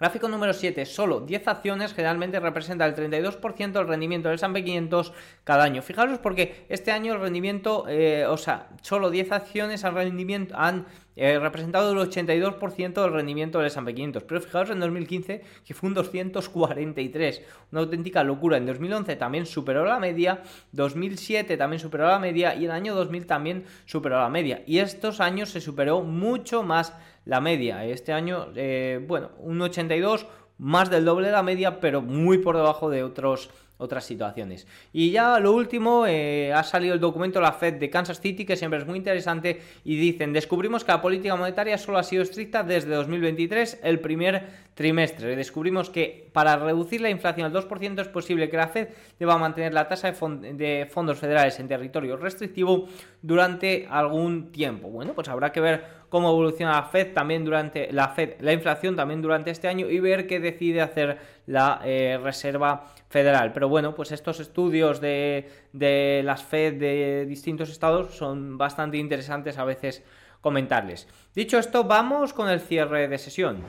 Gráfico 0.00 0.28
número 0.28 0.54
7, 0.54 0.86
solo 0.86 1.20
10 1.20 1.46
acciones 1.46 1.92
generalmente 1.92 2.40
representa 2.40 2.86
el 2.86 2.94
32% 2.94 3.72
del 3.72 3.86
rendimiento 3.86 4.30
del 4.30 4.36
S&P 4.36 4.64
500 4.64 5.12
cada 5.44 5.64
año. 5.64 5.82
Fijaros 5.82 6.18
porque 6.18 6.64
este 6.70 6.90
año 6.90 7.12
el 7.12 7.20
rendimiento, 7.20 7.84
eh, 7.86 8.24
o 8.24 8.38
sea, 8.38 8.70
solo 8.80 9.10
10 9.10 9.30
acciones 9.32 9.84
han, 9.84 9.94
rendimiento, 9.94 10.56
han 10.56 10.86
eh, 11.22 11.38
representado 11.38 11.92
el 11.92 11.98
82% 11.98 13.02
del 13.02 13.12
rendimiento 13.12 13.58
del 13.58 13.66
S&P 13.66 13.94
500. 13.94 14.22
Pero 14.22 14.40
fijaros 14.40 14.70
en 14.70 14.80
2015 14.80 15.42
que 15.66 15.74
fue 15.74 15.88
un 15.90 15.94
243, 15.94 17.42
una 17.72 17.82
auténtica 17.82 18.24
locura. 18.24 18.56
En 18.56 18.64
2011 18.64 19.16
también 19.16 19.44
superó 19.44 19.84
la 19.84 20.00
media, 20.00 20.42
2007 20.72 21.58
también 21.58 21.78
superó 21.78 22.06
la 22.06 22.18
media 22.18 22.54
y 22.54 22.64
el 22.64 22.70
año 22.70 22.94
2000 22.94 23.26
también 23.26 23.64
superó 23.84 24.18
la 24.18 24.30
media. 24.30 24.62
Y 24.66 24.78
estos 24.78 25.20
años 25.20 25.50
se 25.50 25.60
superó 25.60 26.00
mucho 26.00 26.62
más 26.62 26.94
la 27.26 27.42
media. 27.42 27.84
Este 27.84 28.14
año, 28.14 28.48
eh, 28.56 29.04
bueno, 29.06 29.32
un 29.40 29.60
82, 29.60 30.26
más 30.60 30.90
del 30.90 31.04
doble 31.04 31.26
de 31.26 31.32
la 31.32 31.42
media, 31.42 31.80
pero 31.80 32.02
muy 32.02 32.38
por 32.38 32.56
debajo 32.56 32.90
de 32.90 33.02
otros 33.02 33.50
otras 33.80 34.04
situaciones. 34.04 34.66
Y 34.92 35.10
ya 35.10 35.40
lo 35.40 35.52
último, 35.52 36.04
eh, 36.06 36.52
ha 36.52 36.62
salido 36.62 36.94
el 36.94 37.00
documento 37.00 37.38
de 37.38 37.46
la 37.46 37.52
Fed 37.52 37.74
de 37.74 37.88
Kansas 37.88 38.20
City, 38.20 38.44
que 38.44 38.56
siempre 38.56 38.78
es 38.78 38.86
muy 38.86 38.98
interesante, 38.98 39.62
y 39.84 39.96
dicen, 39.96 40.32
descubrimos 40.32 40.84
que 40.84 40.92
la 40.92 41.00
política 41.00 41.34
monetaria 41.34 41.78
solo 41.78 41.98
ha 41.98 42.02
sido 42.02 42.22
estricta 42.22 42.62
desde 42.62 42.94
2023, 42.94 43.80
el 43.82 43.98
primer 44.00 44.48
trimestre. 44.74 45.34
Descubrimos 45.34 45.88
que 45.88 46.28
para 46.32 46.56
reducir 46.56 47.00
la 47.00 47.10
inflación 47.10 47.46
al 47.46 47.52
2% 47.52 48.00
es 48.00 48.08
posible 48.08 48.50
que 48.50 48.56
la 48.58 48.68
Fed 48.68 48.88
deba 49.18 49.38
mantener 49.38 49.72
la 49.72 49.88
tasa 49.88 50.12
de, 50.12 50.52
de 50.54 50.86
fondos 50.90 51.18
federales 51.18 51.58
en 51.58 51.66
territorio 51.66 52.18
restrictivo 52.18 52.86
durante 53.22 53.86
algún 53.90 54.52
tiempo. 54.52 54.88
Bueno, 54.88 55.14
pues 55.14 55.28
habrá 55.28 55.52
que 55.52 55.60
ver 55.60 55.99
cómo 56.10 56.28
evoluciona 56.28 56.72
la 56.72 56.82
Fed 56.82 57.14
también 57.14 57.44
durante 57.44 57.90
la 57.92 58.08
Fed, 58.08 58.34
la 58.40 58.52
inflación 58.52 58.96
también 58.96 59.22
durante 59.22 59.50
este 59.50 59.68
año 59.68 59.88
y 59.88 59.98
ver 60.00 60.26
qué 60.26 60.40
decide 60.40 60.82
hacer 60.82 61.18
la 61.46 61.80
eh, 61.84 62.18
Reserva 62.22 62.84
Federal. 63.08 63.52
Pero 63.54 63.70
bueno, 63.70 63.94
pues 63.94 64.12
estos 64.12 64.40
estudios 64.40 65.00
de, 65.00 65.48
de 65.72 66.20
las 66.24 66.42
Fed 66.42 66.74
de 66.74 67.24
distintos 67.26 67.70
estados 67.70 68.14
son 68.14 68.58
bastante 68.58 68.98
interesantes 68.98 69.56
a 69.56 69.64
veces 69.64 70.02
comentarles. 70.42 71.08
Dicho 71.34 71.58
esto, 71.58 71.84
vamos 71.84 72.34
con 72.34 72.50
el 72.50 72.60
cierre 72.60 73.08
de 73.08 73.18
sesión. 73.18 73.62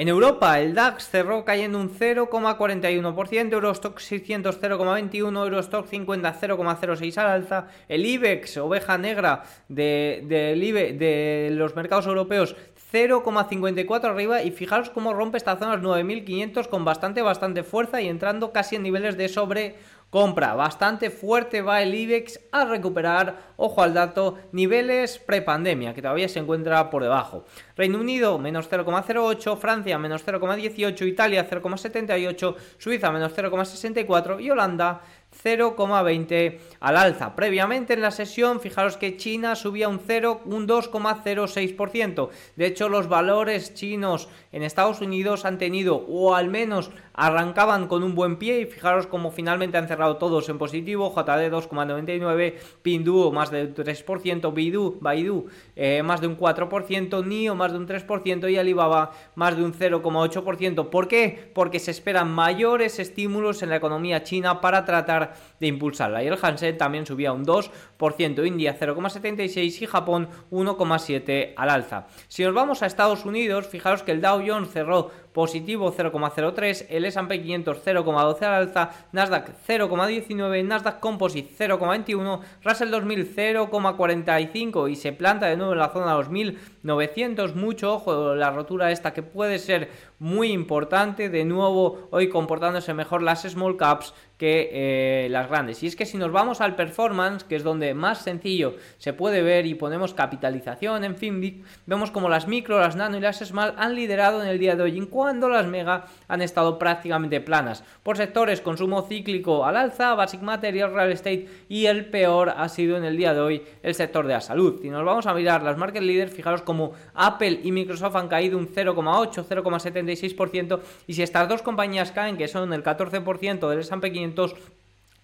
En 0.00 0.08
Europa, 0.08 0.58
el 0.58 0.74
DAX 0.74 1.10
cerró 1.10 1.44
cayendo 1.44 1.78
un 1.78 1.90
0,41%, 1.90 3.52
Eurostock 3.52 3.98
600 3.98 4.58
0,21, 4.58 5.44
Eurostock 5.44 5.86
50 5.88 6.40
0,06 6.40 7.18
al 7.18 7.26
alza, 7.26 7.66
el 7.86 8.06
IBEX, 8.06 8.56
oveja 8.56 8.96
negra 8.96 9.42
de, 9.68 11.50
los 11.52 11.76
mercados 11.76 12.06
europeos, 12.06 12.56
0,54 12.90 14.04
arriba 14.04 14.42
y 14.42 14.52
fijaros 14.52 14.88
cómo 14.88 15.12
rompe 15.12 15.36
esta 15.36 15.58
zona 15.58 15.76
los 15.76 15.84
9.500 15.84 16.68
con 16.68 16.82
bastante, 16.86 17.20
bastante 17.20 17.62
fuerza 17.62 18.00
y 18.00 18.08
entrando 18.08 18.52
casi 18.52 18.76
en 18.76 18.84
niveles 18.84 19.18
de 19.18 19.28
sobre 19.28 19.76
compra. 20.10 20.54
Bastante 20.54 21.10
fuerte 21.10 21.62
va 21.62 21.82
el 21.82 21.94
IBEX 21.94 22.40
a 22.52 22.64
recuperar, 22.64 23.52
ojo 23.56 23.82
al 23.82 23.94
dato, 23.94 24.38
niveles 24.52 25.18
prepandemia, 25.18 25.94
que 25.94 26.02
todavía 26.02 26.28
se 26.28 26.40
encuentra 26.40 26.90
por 26.90 27.02
debajo. 27.02 27.44
Reino 27.76 27.98
Unido 27.98 28.38
menos 28.38 28.68
0,08, 28.70 29.56
Francia 29.56 29.98
menos 29.98 30.26
0,18, 30.26 31.06
Italia 31.06 31.48
0,78, 31.48 32.56
Suiza 32.78 33.10
menos 33.12 33.34
0,64 33.34 34.40
y 34.42 34.50
Holanda 34.50 35.00
0,20 35.42 36.58
al 36.80 36.96
alza. 36.96 37.34
Previamente 37.34 37.94
en 37.94 38.00
la 38.00 38.10
sesión, 38.10 38.60
fijaros 38.60 38.96
que 38.96 39.16
China 39.16 39.56
subía 39.56 39.88
un 39.88 40.00
0, 40.04 40.42
un 40.44 40.66
2,06%. 40.66 42.28
De 42.56 42.66
hecho, 42.66 42.88
los 42.88 43.08
valores 43.08 43.74
chinos 43.74 44.28
en 44.52 44.62
Estados 44.62 45.00
Unidos 45.00 45.44
han 45.44 45.58
tenido, 45.58 45.96
o 46.08 46.34
al 46.34 46.48
menos 46.48 46.90
arrancaban 47.14 47.86
con 47.86 48.02
un 48.02 48.14
buen 48.14 48.36
pie, 48.36 48.60
y 48.60 48.66
fijaros 48.66 49.06
cómo 49.06 49.30
finalmente 49.30 49.78
han 49.78 49.88
cerrado 49.88 50.16
todos 50.16 50.48
en 50.48 50.58
positivo. 50.58 51.12
JD 51.14 51.52
2,99, 51.52 52.54
Pinduo 52.82 53.32
más 53.32 53.50
de 53.50 53.64
un 53.64 53.74
3%, 53.74 54.54
Baidu, 54.54 54.98
Baidu 55.00 55.46
eh, 55.76 56.02
más 56.02 56.20
de 56.20 56.26
un 56.26 56.36
4%, 56.36 57.24
NIO 57.24 57.54
más 57.54 57.72
de 57.72 57.78
un 57.78 57.86
3% 57.86 58.50
y 58.50 58.56
Alibaba 58.56 59.12
más 59.34 59.56
de 59.56 59.64
un 59.64 59.72
0,8%. 59.72 60.90
¿Por 60.90 61.08
qué? 61.08 61.50
Porque 61.54 61.78
se 61.78 61.90
esperan 61.90 62.30
mayores 62.30 62.98
estímulos 62.98 63.62
en 63.62 63.70
la 63.70 63.76
economía 63.76 64.22
china 64.22 64.60
para 64.60 64.84
tratar 64.84 65.29
de 65.58 65.66
impulsarla. 65.66 66.22
Y 66.22 66.28
el 66.28 66.38
Hansen 66.40 66.78
también 66.78 67.06
subía 67.06 67.32
un 67.32 67.44
2%, 67.44 68.46
India 68.46 68.78
0,76 68.78 69.82
y 69.82 69.86
Japón 69.86 70.28
1,7 70.50 71.54
al 71.56 71.70
alza. 71.70 72.06
Si 72.28 72.44
nos 72.44 72.54
vamos 72.54 72.82
a 72.82 72.86
Estados 72.86 73.24
Unidos, 73.24 73.66
fijaros 73.66 74.02
que 74.02 74.12
el 74.12 74.20
Dow 74.20 74.42
Jones 74.46 74.70
cerró 74.70 75.10
positivo 75.32 75.92
0,03, 75.92 76.86
el 76.88 77.04
S&P 77.04 77.42
500 77.42 77.84
0,12 77.84 78.42
al 78.42 78.54
alza, 78.54 78.90
Nasdaq 79.12 79.50
0,19, 79.66 80.64
Nasdaq 80.64 81.00
Composite 81.00 81.68
0,21, 81.68 82.40
Russell 82.64 82.90
2000 82.90 83.36
0,45 83.36 84.90
y 84.90 84.96
se 84.96 85.12
planta 85.12 85.46
de 85.46 85.56
nuevo 85.56 85.72
en 85.72 85.78
la 85.78 85.88
zona 85.88 86.12
de 86.12 86.18
los 86.18 86.30
1900, 86.30 87.54
mucho 87.54 87.94
ojo 87.94 88.34
la 88.34 88.50
rotura 88.50 88.90
esta 88.90 89.12
que 89.12 89.22
puede 89.22 89.58
ser 89.58 89.90
muy 90.18 90.52
importante, 90.52 91.28
de 91.28 91.44
nuevo 91.44 92.08
hoy 92.10 92.28
comportándose 92.28 92.92
mejor 92.94 93.22
las 93.22 93.42
small 93.42 93.76
caps 93.76 94.14
que 94.36 94.70
eh, 94.72 95.28
las 95.28 95.48
grandes. 95.48 95.82
Y 95.82 95.86
es 95.86 95.96
que 95.96 96.06
si 96.06 96.16
nos 96.16 96.32
vamos 96.32 96.60
al 96.60 96.74
performance, 96.74 97.44
que 97.44 97.56
es 97.56 97.62
donde 97.62 97.92
más 97.94 98.22
sencillo 98.22 98.76
se 98.98 99.12
puede 99.12 99.42
ver 99.42 99.66
y 99.66 99.74
ponemos 99.74 100.14
capitalización, 100.14 101.04
en 101.04 101.16
fin, 101.16 101.64
vemos 101.86 102.10
como 102.10 102.28
las 102.28 102.48
micro, 102.48 102.80
las 102.80 102.96
nano 102.96 103.18
y 103.18 103.20
las 103.20 103.38
small 103.38 103.74
han 103.76 103.94
liderado 103.94 104.42
en 104.42 104.48
el 104.48 104.58
día 104.58 104.76
de 104.76 104.82
hoy 104.82 104.96
cuando 105.20 105.50
las 105.50 105.66
mega 105.66 106.06
han 106.28 106.40
estado 106.40 106.78
prácticamente 106.78 107.42
planas. 107.42 107.84
Por 108.02 108.16
sectores, 108.16 108.62
consumo 108.62 109.02
cíclico 109.02 109.66
al 109.66 109.76
alza, 109.76 110.14
basic 110.14 110.40
material, 110.40 110.94
real 110.94 111.12
estate 111.12 111.46
y 111.68 111.84
el 111.84 112.06
peor 112.06 112.54
ha 112.56 112.66
sido 112.70 112.96
en 112.96 113.04
el 113.04 113.18
día 113.18 113.34
de 113.34 113.40
hoy 113.40 113.62
el 113.82 113.94
sector 113.94 114.26
de 114.26 114.32
la 114.32 114.40
salud. 114.40 114.78
Si 114.80 114.88
nos 114.88 115.04
vamos 115.04 115.26
a 115.26 115.34
mirar 115.34 115.62
las 115.62 115.76
market 115.76 116.02
leaders, 116.02 116.32
fijaros 116.32 116.62
como 116.62 116.92
Apple 117.12 117.60
y 117.62 117.70
Microsoft 117.70 118.16
han 118.16 118.28
caído 118.28 118.56
un 118.56 118.66
0,8, 118.66 119.44
0,76% 119.44 120.80
y 121.06 121.12
si 121.12 121.22
estas 121.22 121.46
dos 121.50 121.60
compañías 121.60 122.12
caen, 122.12 122.38
que 122.38 122.48
son 122.48 122.72
el 122.72 122.82
14% 122.82 123.68
del 123.68 123.80
S&P 123.80 124.12
500, 124.12 124.54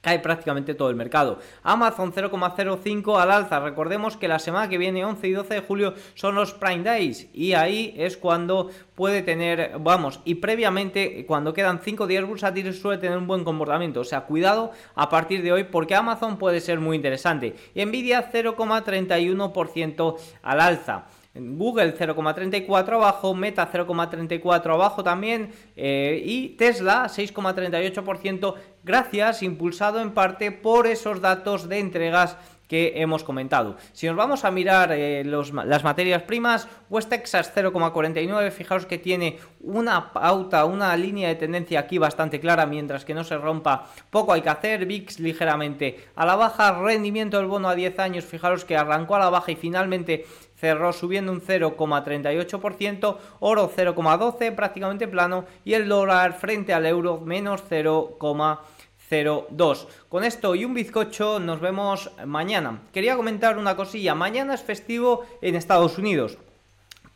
cae 0.00 0.20
prácticamente 0.20 0.74
todo 0.74 0.88
el 0.88 0.96
mercado. 0.96 1.40
Amazon 1.62 2.12
0,05 2.12 3.20
al 3.20 3.30
alza. 3.30 3.58
Recordemos 3.60 4.16
que 4.16 4.28
la 4.28 4.38
semana 4.38 4.68
que 4.68 4.78
viene, 4.78 5.04
11 5.04 5.26
y 5.26 5.32
12 5.32 5.54
de 5.54 5.60
julio, 5.60 5.94
son 6.14 6.34
los 6.36 6.52
Prime 6.54 6.84
Days. 6.84 7.28
Y 7.32 7.54
ahí 7.54 7.92
es 7.96 8.16
cuando 8.16 8.70
puede 8.94 9.22
tener, 9.22 9.72
vamos, 9.80 10.20
y 10.24 10.36
previamente, 10.36 11.26
cuando 11.26 11.52
quedan 11.52 11.80
5 11.82 12.06
días 12.06 12.24
bursátiles, 12.24 12.80
suele 12.80 13.00
tener 13.00 13.18
un 13.18 13.26
buen 13.26 13.42
comportamiento. 13.42 14.00
O 14.00 14.04
sea, 14.04 14.22
cuidado 14.22 14.70
a 14.94 15.08
partir 15.08 15.42
de 15.42 15.52
hoy 15.52 15.64
porque 15.64 15.94
Amazon 15.94 16.38
puede 16.38 16.60
ser 16.60 16.78
muy 16.78 16.96
interesante. 16.96 17.56
Nvidia 17.74 18.30
0,31% 18.32 20.16
al 20.42 20.60
alza. 20.60 21.06
Google 21.40 21.96
0,34 21.96 22.94
abajo, 22.94 23.34
Meta 23.34 23.70
0,34 23.70 24.72
abajo 24.72 25.02
también 25.02 25.50
eh, 25.76 26.22
y 26.24 26.50
Tesla 26.50 27.06
6,38% 27.06 28.54
gracias, 28.84 29.42
impulsado 29.42 30.00
en 30.00 30.12
parte 30.12 30.52
por 30.52 30.86
esos 30.86 31.20
datos 31.20 31.68
de 31.68 31.80
entregas 31.80 32.36
que 32.68 32.94
hemos 32.96 33.22
comentado. 33.22 33.76
Si 33.92 34.06
nos 34.06 34.16
vamos 34.16 34.44
a 34.44 34.50
mirar 34.50 34.90
eh, 34.92 35.24
las 35.24 35.84
materias 35.84 36.22
primas, 36.22 36.68
West 36.90 37.08
Texas 37.08 37.52
0,49, 37.54 38.50
fijaos 38.50 38.86
que 38.86 38.98
tiene 38.98 39.38
una 39.60 40.12
pauta, 40.12 40.64
una 40.64 40.96
línea 40.96 41.28
de 41.28 41.36
tendencia 41.36 41.80
aquí 41.80 41.98
bastante 41.98 42.40
clara, 42.40 42.66
mientras 42.66 43.04
que 43.04 43.14
no 43.14 43.24
se 43.24 43.36
rompa, 43.36 43.88
poco 44.10 44.32
hay 44.32 44.42
que 44.42 44.48
hacer, 44.48 44.86
VIX 44.86 45.20
ligeramente 45.20 46.08
a 46.16 46.26
la 46.26 46.34
baja, 46.34 46.80
rendimiento 46.80 47.36
del 47.36 47.46
bono 47.46 47.68
a 47.68 47.74
10 47.74 47.98
años, 48.00 48.24
fijaros 48.24 48.64
que 48.64 48.76
arrancó 48.76 49.16
a 49.16 49.20
la 49.20 49.30
baja 49.30 49.52
y 49.52 49.56
finalmente 49.56 50.26
cerró 50.56 50.92
subiendo 50.92 51.32
un 51.32 51.40
0,38%, 51.40 53.16
oro 53.40 53.72
0,12, 53.74 54.54
prácticamente 54.54 55.08
plano, 55.08 55.46
y 55.64 55.72
el 55.74 55.88
dólar 55.88 56.34
frente 56.34 56.72
al 56.72 56.86
euro 56.86 57.20
menos 57.20 57.64
0,02. 57.68 59.86
Con 60.08 60.22
esto 60.24 60.54
y 60.54 60.64
un 60.64 60.74
bizcocho 60.74 61.38
nos 61.38 61.60
vemos 61.60 62.10
mañana. 62.24 62.80
Quería 62.92 63.16
comentar 63.16 63.58
una 63.58 63.76
cosilla, 63.76 64.14
mañana 64.14 64.54
es 64.54 64.62
festivo 64.62 65.26
en 65.42 65.56
Estados 65.56 65.98
Unidos 65.98 66.38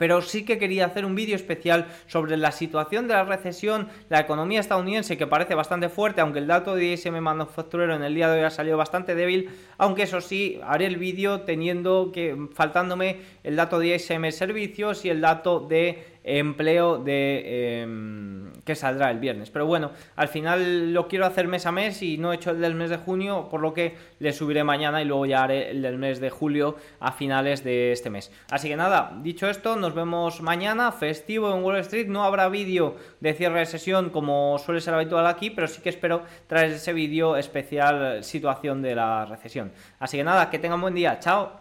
pero 0.00 0.22
sí 0.22 0.46
que 0.46 0.56
quería 0.56 0.86
hacer 0.86 1.04
un 1.04 1.14
vídeo 1.14 1.36
especial 1.36 1.86
sobre 2.06 2.38
la 2.38 2.52
situación 2.52 3.06
de 3.06 3.12
la 3.12 3.24
recesión, 3.24 3.88
la 4.08 4.20
economía 4.20 4.58
estadounidense 4.58 5.18
que 5.18 5.26
parece 5.26 5.54
bastante 5.54 5.90
fuerte, 5.90 6.22
aunque 6.22 6.38
el 6.38 6.46
dato 6.46 6.74
de 6.74 6.94
ISM 6.94 7.20
manufacturero 7.20 7.94
en 7.94 8.02
el 8.02 8.14
día 8.14 8.30
de 8.30 8.38
hoy 8.38 8.46
ha 8.46 8.50
salido 8.50 8.78
bastante 8.78 9.14
débil, 9.14 9.50
aunque 9.76 10.04
eso 10.04 10.22
sí, 10.22 10.58
haré 10.64 10.86
el 10.86 10.96
vídeo 10.96 11.42
teniendo 11.42 12.12
que, 12.14 12.34
faltándome 12.54 13.18
el 13.44 13.56
dato 13.56 13.78
de 13.78 13.94
ISM 13.94 14.30
servicios 14.30 15.04
y 15.04 15.10
el 15.10 15.20
dato 15.20 15.60
de 15.60 16.02
empleo 16.24 16.96
de, 16.96 17.82
em, 17.82 18.39
que 18.64 18.74
saldrá 18.74 19.10
el 19.10 19.18
viernes. 19.18 19.50
Pero 19.50 19.66
bueno, 19.66 19.90
al 20.16 20.28
final 20.28 20.92
lo 20.92 21.08
quiero 21.08 21.26
hacer 21.26 21.48
mes 21.48 21.66
a 21.66 21.72
mes 21.72 22.02
y 22.02 22.18
no 22.18 22.32
he 22.32 22.36
hecho 22.36 22.50
el 22.50 22.60
del 22.60 22.74
mes 22.74 22.90
de 22.90 22.96
junio, 22.96 23.48
por 23.50 23.60
lo 23.60 23.72
que 23.72 23.96
le 24.18 24.32
subiré 24.32 24.64
mañana 24.64 25.02
y 25.02 25.04
luego 25.04 25.26
ya 25.26 25.44
haré 25.44 25.70
el 25.70 25.82
del 25.82 25.98
mes 25.98 26.20
de 26.20 26.30
julio 26.30 26.76
a 27.00 27.12
finales 27.12 27.64
de 27.64 27.92
este 27.92 28.10
mes. 28.10 28.30
Así 28.50 28.68
que 28.68 28.76
nada, 28.76 29.18
dicho 29.22 29.48
esto, 29.48 29.76
nos 29.76 29.94
vemos 29.94 30.40
mañana, 30.42 30.92
festivo 30.92 31.54
en 31.54 31.62
Wall 31.62 31.78
Street. 31.78 32.08
No 32.08 32.24
habrá 32.24 32.48
vídeo 32.48 32.96
de 33.20 33.34
cierre 33.34 33.60
de 33.60 33.66
sesión 33.66 34.10
como 34.10 34.58
suele 34.58 34.80
ser 34.80 34.94
habitual 34.94 35.26
aquí, 35.26 35.50
pero 35.50 35.68
sí 35.68 35.80
que 35.82 35.88
espero 35.88 36.22
traer 36.46 36.72
ese 36.72 36.92
vídeo 36.92 37.36
especial 37.36 38.22
situación 38.24 38.82
de 38.82 38.94
la 38.94 39.24
recesión. 39.26 39.72
Así 39.98 40.16
que 40.16 40.24
nada, 40.24 40.50
que 40.50 40.58
tengan 40.58 40.80
buen 40.80 40.94
día, 40.94 41.18
chao. 41.18 41.52